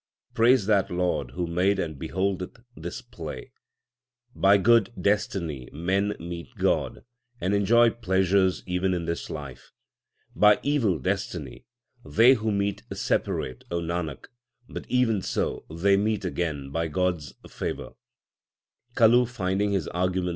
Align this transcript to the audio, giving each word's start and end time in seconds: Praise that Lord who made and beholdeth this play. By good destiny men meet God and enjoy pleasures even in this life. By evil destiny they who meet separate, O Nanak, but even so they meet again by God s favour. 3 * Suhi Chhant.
Praise 0.33 0.65
that 0.65 0.89
Lord 0.89 1.29
who 1.29 1.45
made 1.45 1.77
and 1.77 1.99
beholdeth 1.99 2.57
this 2.75 3.03
play. 3.03 3.51
By 4.33 4.57
good 4.57 4.91
destiny 4.99 5.69
men 5.71 6.15
meet 6.19 6.55
God 6.57 7.05
and 7.39 7.53
enjoy 7.53 7.91
pleasures 7.91 8.63
even 8.65 8.95
in 8.95 9.05
this 9.05 9.29
life. 9.29 9.69
By 10.35 10.59
evil 10.63 10.97
destiny 10.97 11.67
they 12.03 12.33
who 12.33 12.51
meet 12.51 12.81
separate, 12.91 13.63
O 13.69 13.79
Nanak, 13.79 14.25
but 14.67 14.87
even 14.89 15.21
so 15.21 15.65
they 15.69 15.97
meet 15.97 16.25
again 16.25 16.71
by 16.71 16.87
God 16.87 17.17
s 17.17 17.35
favour. 17.47 17.91
3 18.95 18.95
* 18.95 18.95
Suhi 18.97 19.27
Chhant. 19.27 20.29